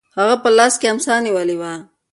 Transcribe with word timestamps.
هغه 0.19 0.35
په 0.43 0.49
لاس 0.57 0.73
کې 0.81 0.87
امسا 0.93 1.15
نیولې 1.25 1.55
وه. 1.61 1.73